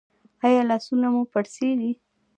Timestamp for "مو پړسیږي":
1.13-1.91